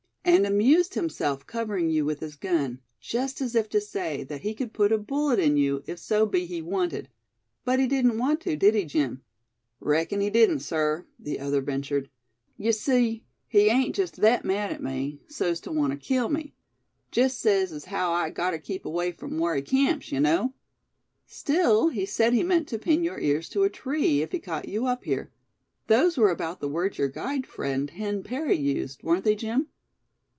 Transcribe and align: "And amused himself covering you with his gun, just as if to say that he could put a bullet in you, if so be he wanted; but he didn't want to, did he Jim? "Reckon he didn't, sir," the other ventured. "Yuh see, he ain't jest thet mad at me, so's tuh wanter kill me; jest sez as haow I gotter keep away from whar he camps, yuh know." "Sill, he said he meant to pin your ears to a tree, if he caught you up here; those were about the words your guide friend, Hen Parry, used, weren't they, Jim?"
"And 0.23 0.45
amused 0.45 0.93
himself 0.93 1.47
covering 1.47 1.89
you 1.89 2.05
with 2.05 2.19
his 2.19 2.35
gun, 2.35 2.79
just 2.99 3.41
as 3.41 3.55
if 3.55 3.67
to 3.69 3.81
say 3.81 4.23
that 4.25 4.41
he 4.41 4.53
could 4.53 4.71
put 4.71 4.91
a 4.91 4.97
bullet 4.99 5.39
in 5.39 5.57
you, 5.57 5.81
if 5.87 5.97
so 5.97 6.27
be 6.27 6.45
he 6.45 6.61
wanted; 6.61 7.09
but 7.65 7.79
he 7.79 7.87
didn't 7.87 8.19
want 8.19 8.39
to, 8.41 8.55
did 8.55 8.75
he 8.75 8.85
Jim? 8.85 9.23
"Reckon 9.79 10.21
he 10.21 10.29
didn't, 10.29 10.59
sir," 10.59 11.07
the 11.17 11.39
other 11.39 11.59
ventured. 11.59 12.07
"Yuh 12.55 12.71
see, 12.71 13.25
he 13.47 13.61
ain't 13.67 13.95
jest 13.95 14.17
thet 14.17 14.45
mad 14.45 14.71
at 14.71 14.81
me, 14.83 15.19
so's 15.27 15.59
tuh 15.59 15.71
wanter 15.71 15.97
kill 15.97 16.29
me; 16.29 16.53
jest 17.09 17.39
sez 17.39 17.71
as 17.71 17.85
haow 17.85 18.11
I 18.11 18.29
gotter 18.29 18.59
keep 18.59 18.85
away 18.85 19.11
from 19.11 19.39
whar 19.39 19.55
he 19.55 19.63
camps, 19.63 20.11
yuh 20.11 20.19
know." 20.19 20.53
"Sill, 21.25 21.89
he 21.89 22.05
said 22.05 22.33
he 22.33 22.43
meant 22.43 22.67
to 22.67 22.77
pin 22.77 23.03
your 23.03 23.19
ears 23.19 23.49
to 23.49 23.63
a 23.63 23.71
tree, 23.71 24.21
if 24.21 24.31
he 24.33 24.37
caught 24.39 24.69
you 24.69 24.85
up 24.85 25.03
here; 25.03 25.31
those 25.87 26.15
were 26.15 26.29
about 26.29 26.59
the 26.59 26.69
words 26.69 26.99
your 26.99 27.09
guide 27.09 27.47
friend, 27.47 27.89
Hen 27.89 28.21
Parry, 28.21 28.55
used, 28.55 29.01
weren't 29.01 29.23
they, 29.23 29.35
Jim?" 29.35 29.67